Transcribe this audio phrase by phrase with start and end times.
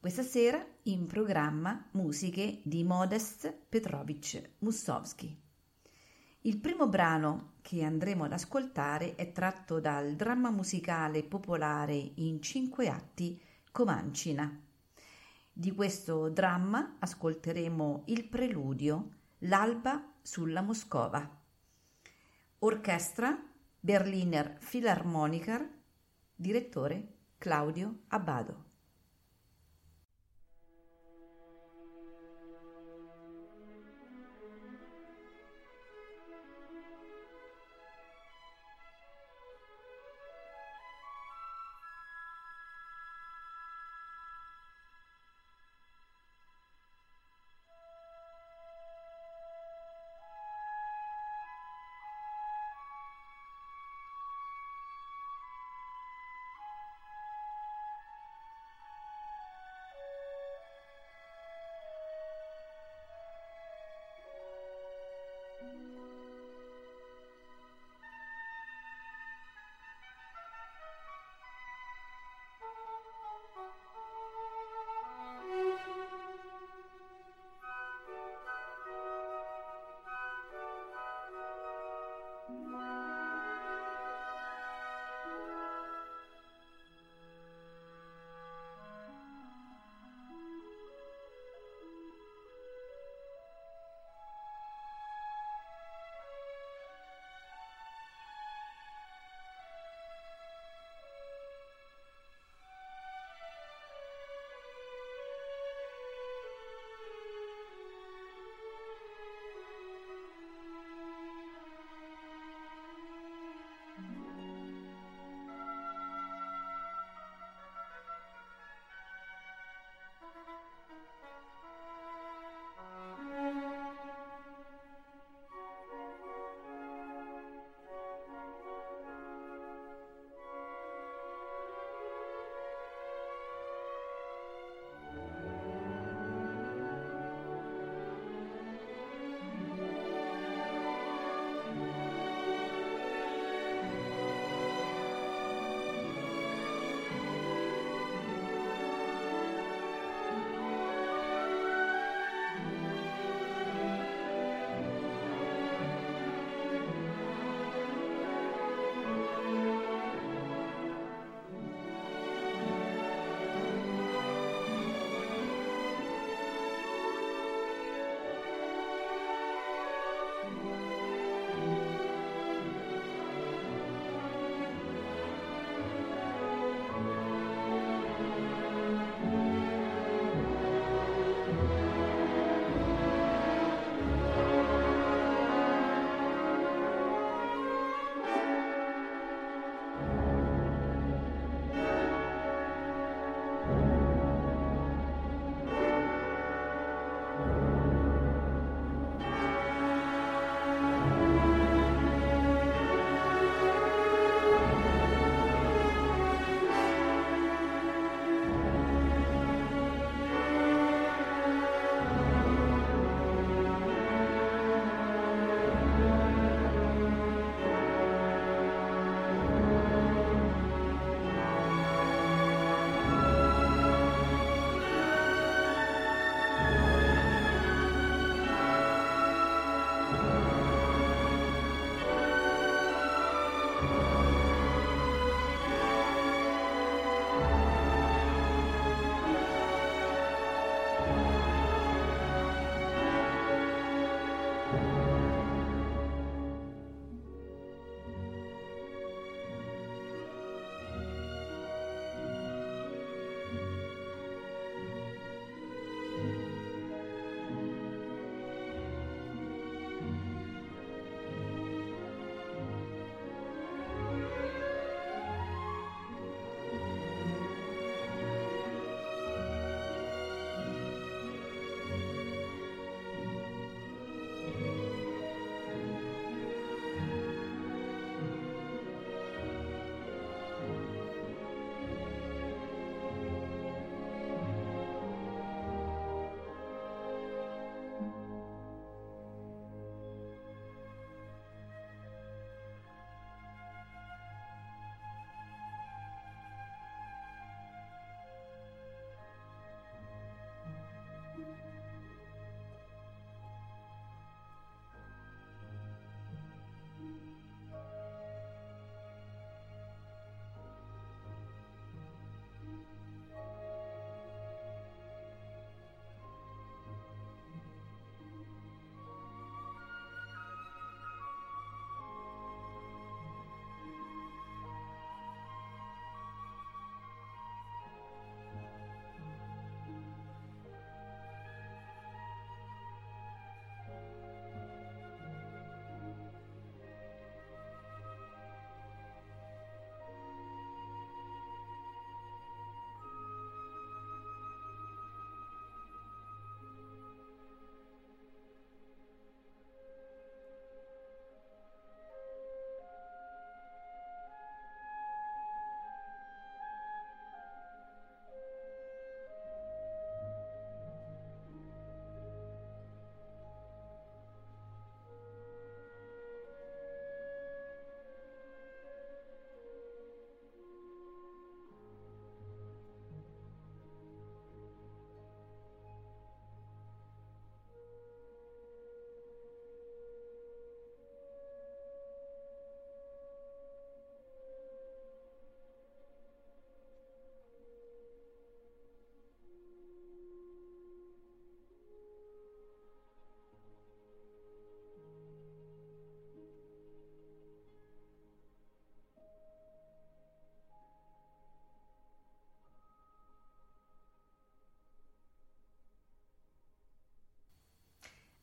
[0.00, 5.38] Questa sera in programma musiche di Modest Petrovich Mussovsky.
[6.40, 12.88] Il primo brano che andremo ad ascoltare è tratto dal dramma musicale popolare in cinque
[12.88, 13.38] atti
[13.70, 14.58] Comancina.
[15.52, 21.38] Di questo dramma ascolteremo il preludio L'alba sulla Moscova.
[22.60, 23.38] Orchestra
[23.78, 25.68] Berliner Philharmoniker,
[26.34, 28.69] direttore Claudio Abbado.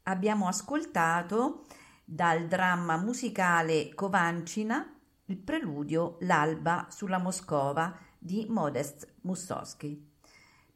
[0.08, 1.66] Abbiamo ascoltato
[2.04, 4.94] dal dramma musicale Covancina
[5.26, 10.16] il preludio L'alba sulla Moscova di Modest Mussowski.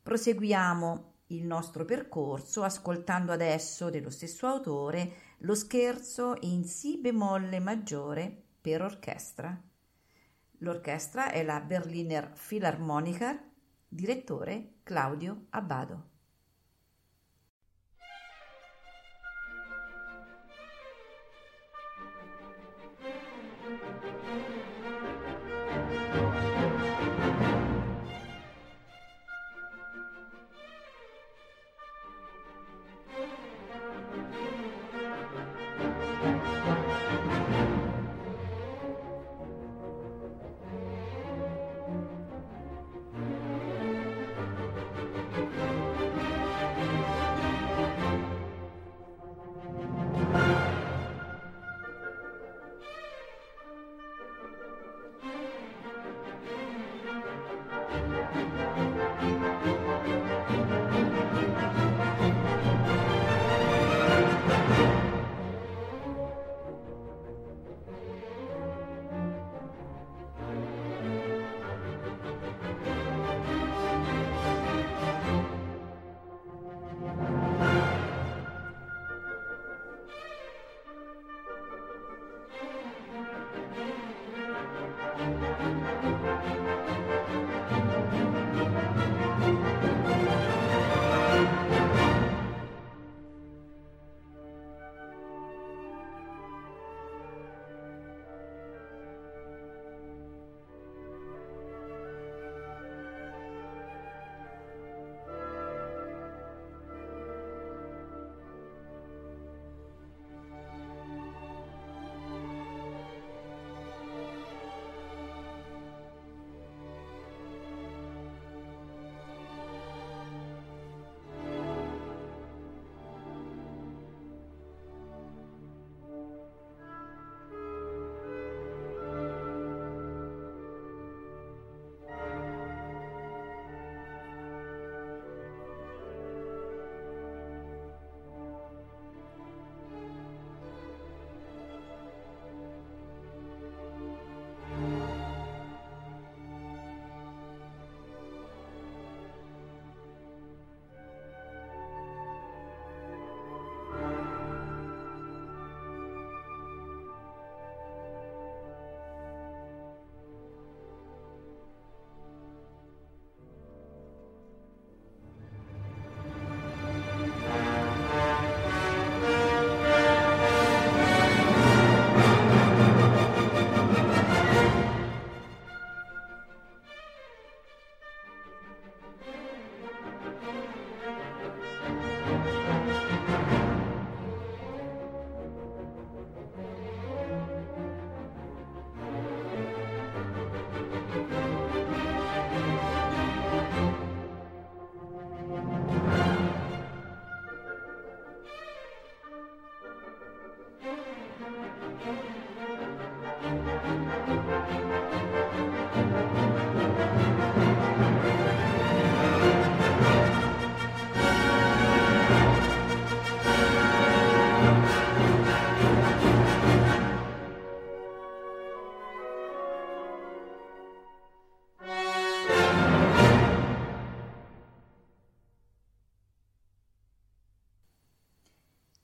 [0.01, 8.43] Proseguiamo il nostro percorso ascoltando adesso dello stesso autore lo scherzo in Si bemolle maggiore
[8.59, 9.59] per orchestra.
[10.57, 13.41] L'orchestra è la Berliner Philharmoniker,
[13.87, 16.10] direttore Claudio Abbado.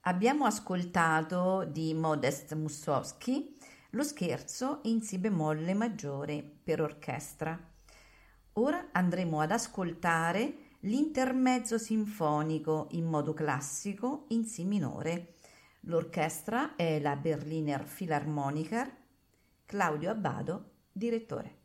[0.07, 3.57] Abbiamo ascoltato di Modest Mussowski
[3.89, 7.59] lo scherzo in Si bemolle maggiore per orchestra.
[8.53, 15.33] Ora andremo ad ascoltare l'intermezzo sinfonico in modo classico in Si minore.
[15.81, 18.89] L'orchestra è la Berliner Philharmoniker,
[19.65, 21.55] Claudio Abbado, direttore.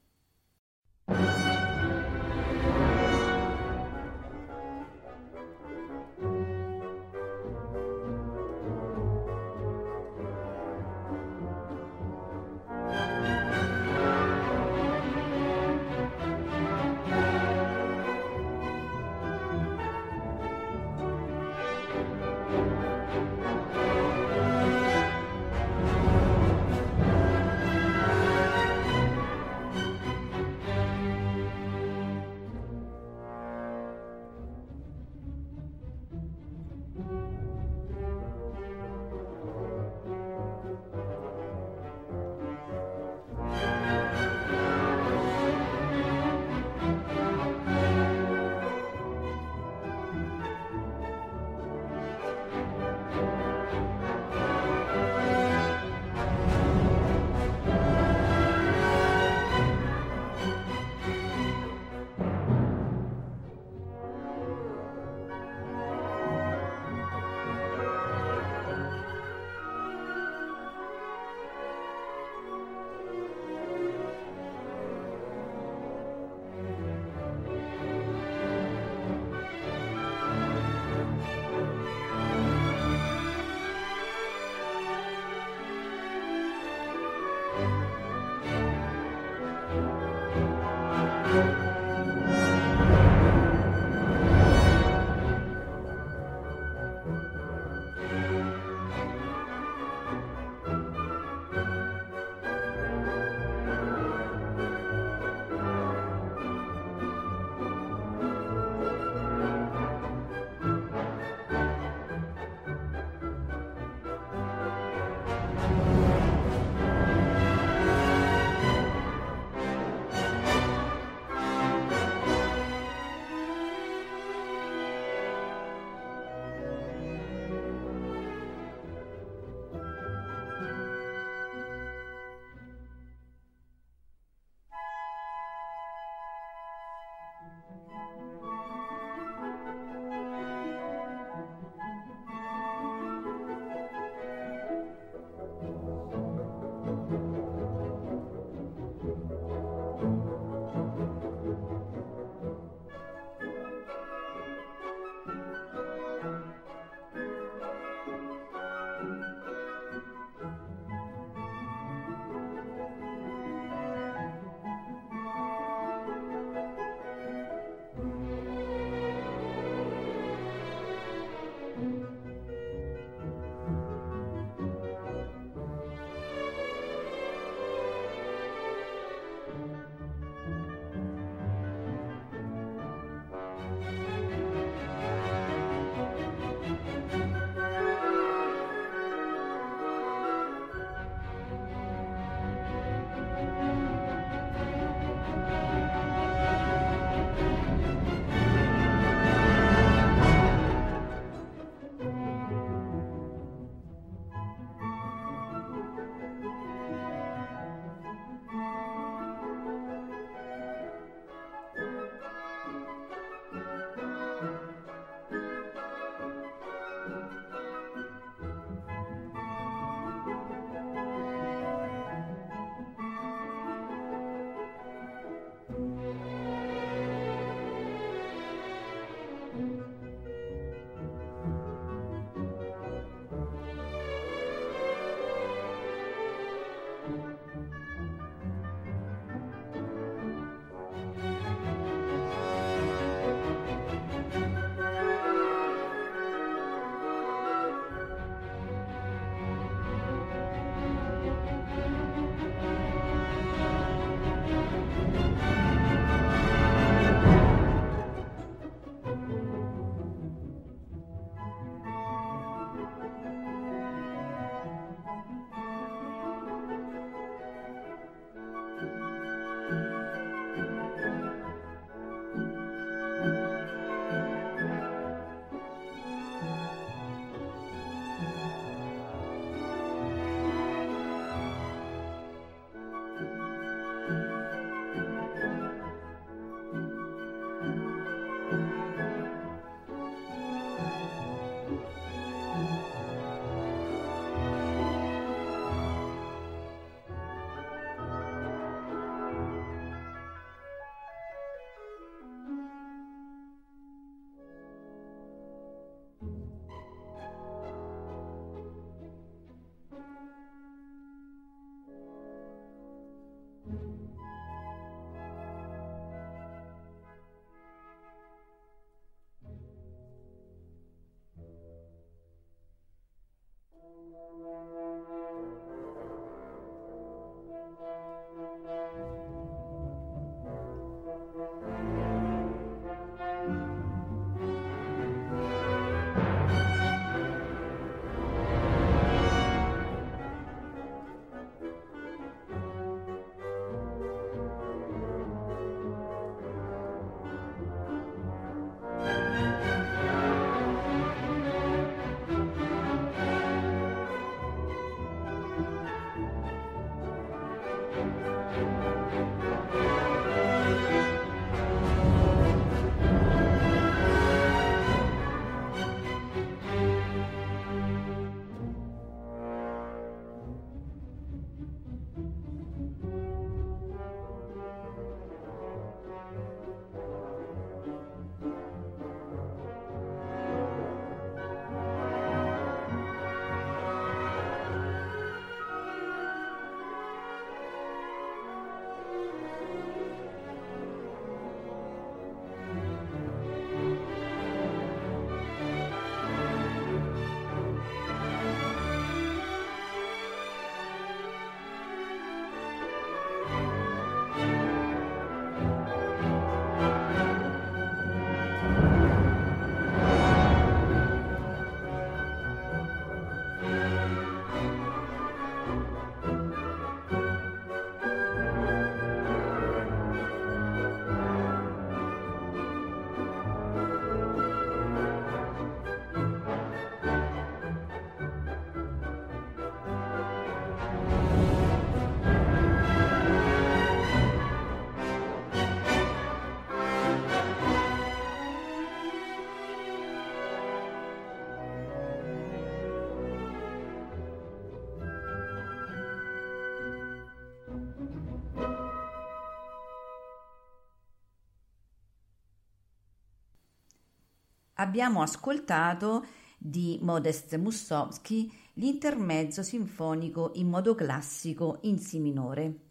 [454.83, 456.27] Abbiamo ascoltato
[456.59, 462.90] di Modest Mussowski l'intermezzo sinfonico in modo classico in Si minore.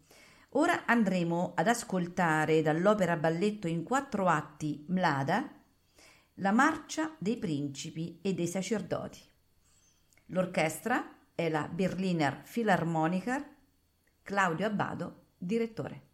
[0.54, 5.50] Ora andremo ad ascoltare dall'opera balletto in quattro atti Mlada
[6.36, 9.20] la marcia dei principi e dei sacerdoti.
[10.26, 13.44] L'orchestra è la Berliner Philharmoniker,
[14.22, 16.11] Claudio Abbado, direttore.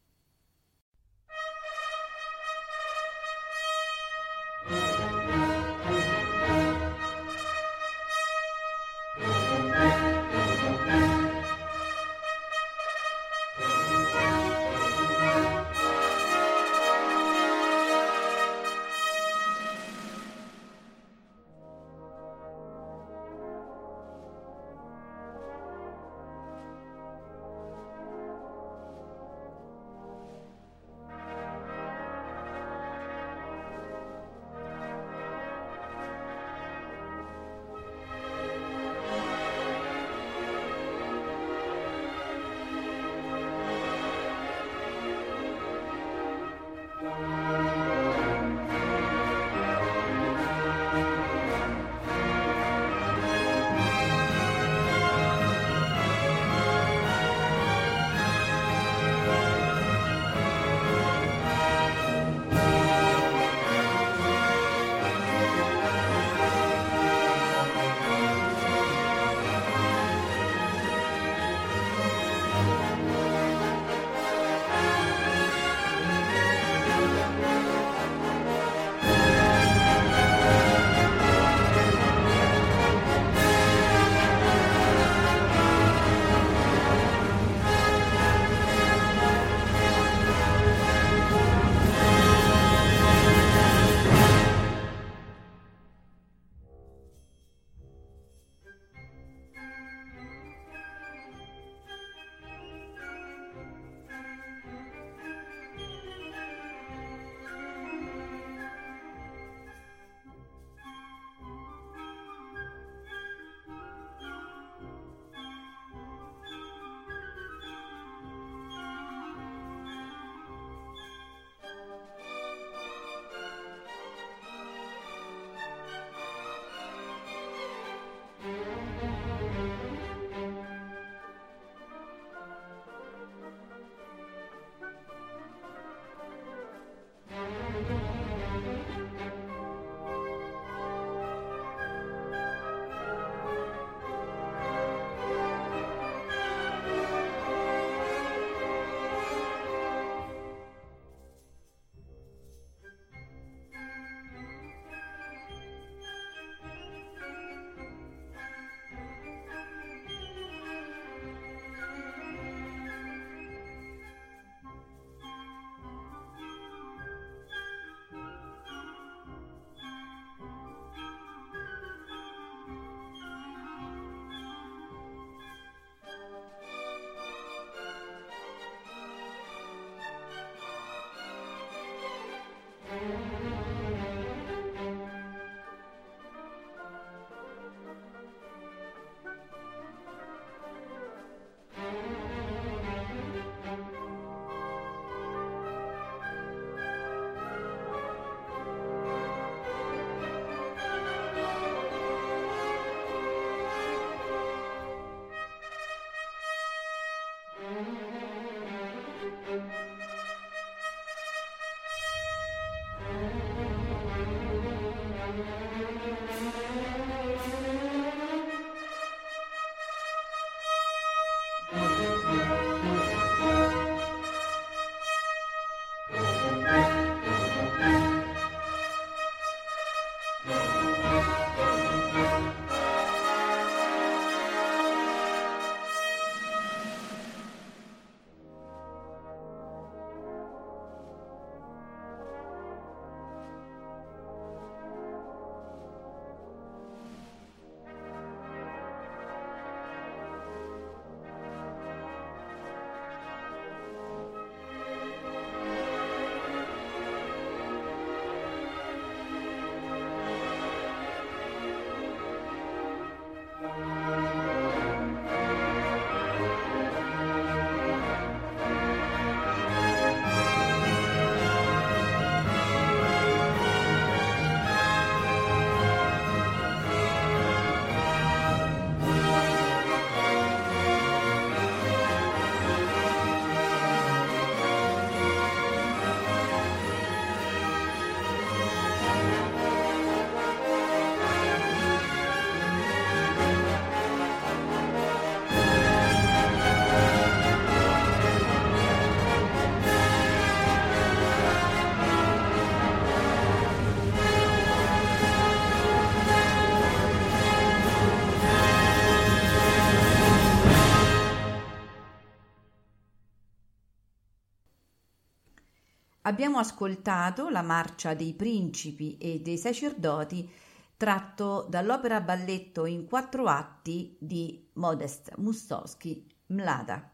[316.28, 320.46] Abbiamo ascoltato la marcia dei principi e dei sacerdoti
[320.94, 327.10] tratto dall'opera balletto in quattro atti di Modest Mustoschi Mlada.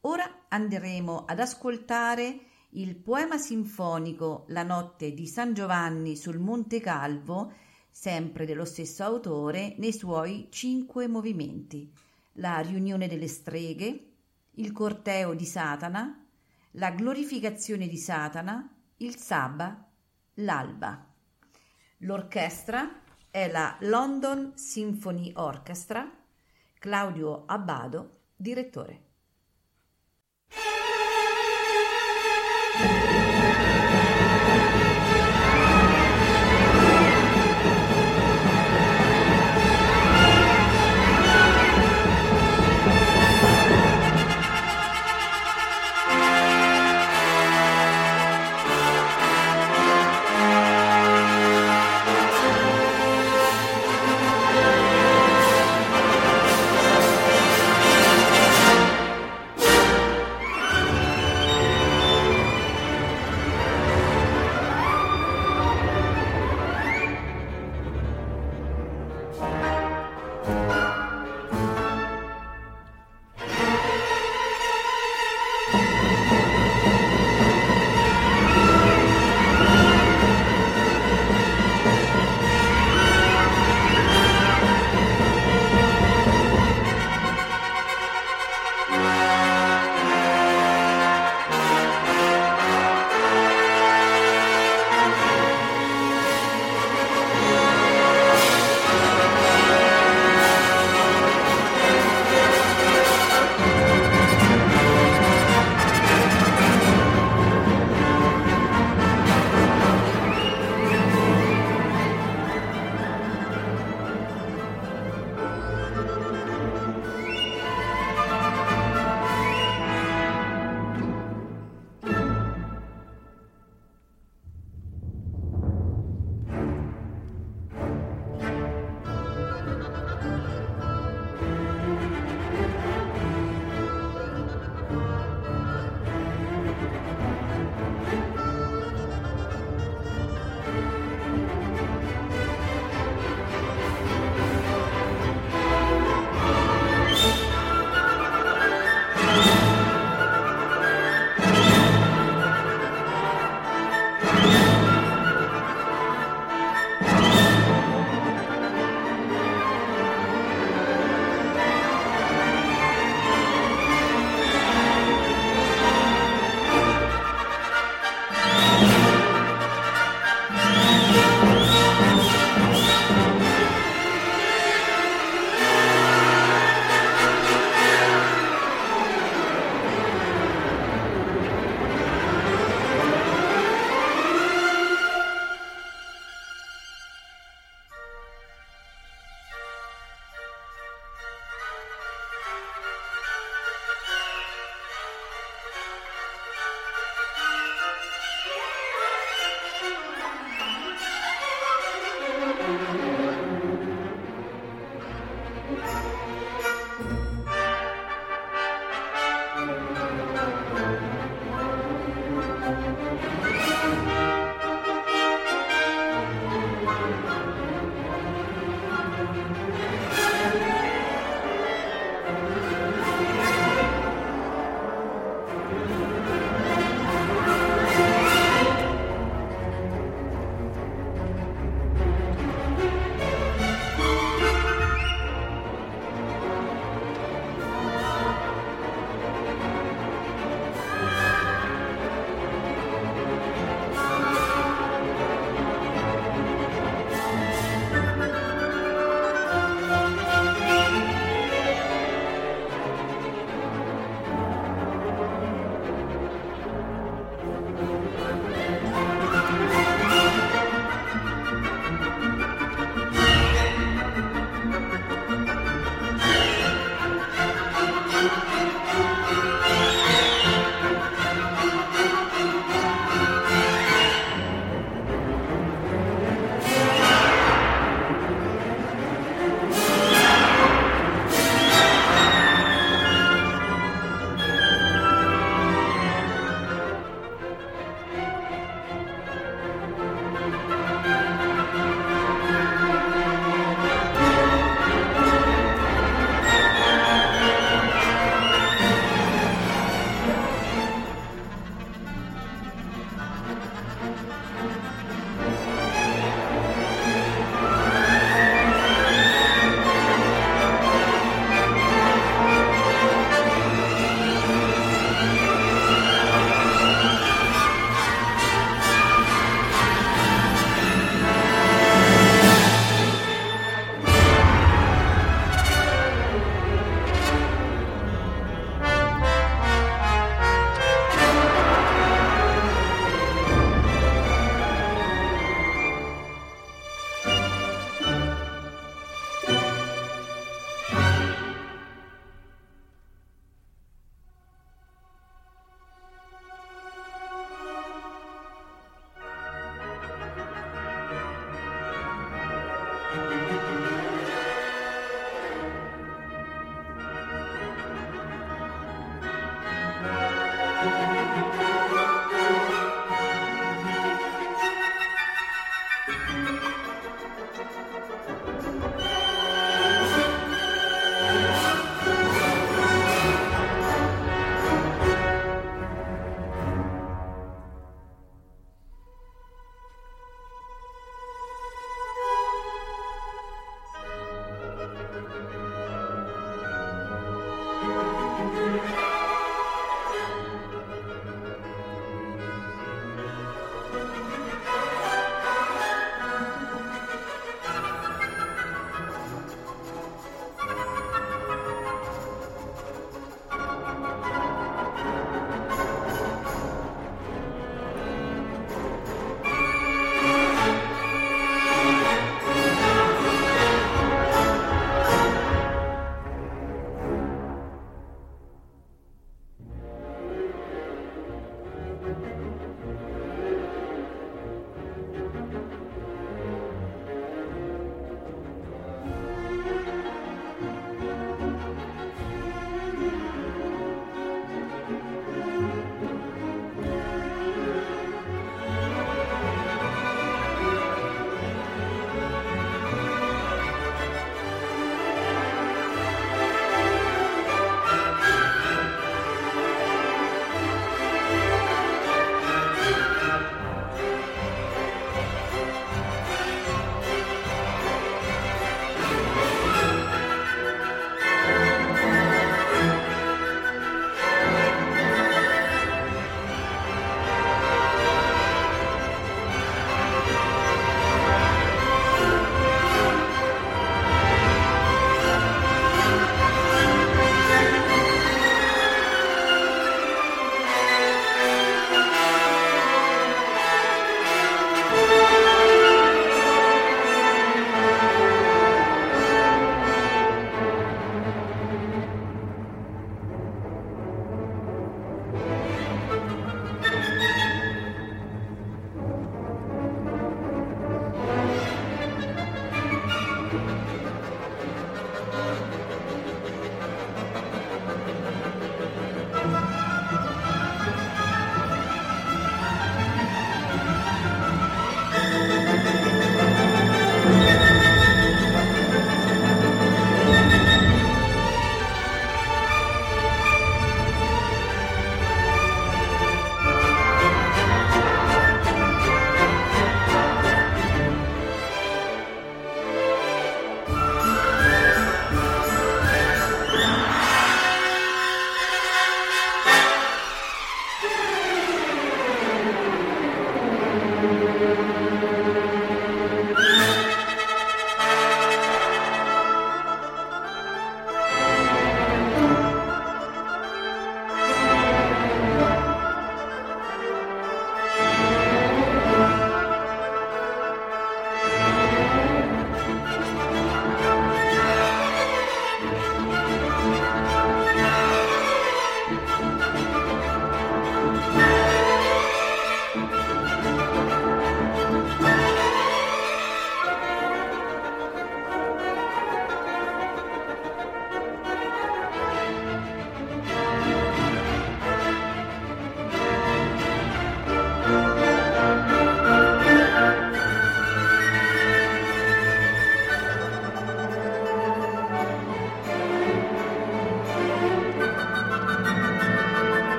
[0.00, 2.40] Ora andremo ad ascoltare
[2.70, 7.52] il poema sinfonico La notte di San Giovanni sul Monte Calvo,
[7.90, 11.92] sempre dello stesso autore, nei suoi cinque movimenti.
[12.34, 14.12] La riunione delle streghe,
[14.52, 16.22] il corteo di Satana,
[16.72, 19.88] la glorificazione di Satana, il Saba,
[20.34, 21.06] l'alba.
[21.98, 26.10] L'orchestra è la London Symphony Orchestra,
[26.78, 29.06] Claudio Abbado, direttore.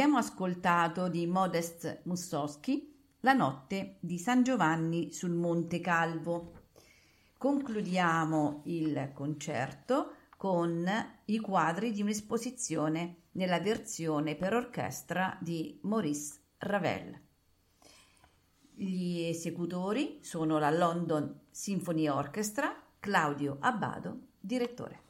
[0.00, 2.90] Abbiamo ascoltato di Modest Mussowski
[3.20, 6.52] La notte di San Giovanni sul Monte Calvo.
[7.36, 10.88] Concludiamo il concerto con
[11.26, 17.20] i quadri di un'esposizione nella versione per orchestra di Maurice Ravel.
[18.72, 25.09] Gli esecutori sono la London Symphony Orchestra, Claudio Abbado, direttore.